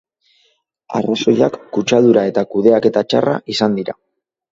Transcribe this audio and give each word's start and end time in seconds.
Arrazoiak 0.99 1.59
kutsadura 1.75 2.23
eta 2.31 2.45
kudeaketa 2.55 3.05
txarra 3.13 3.37
izan 3.57 3.77
dira. 3.81 3.97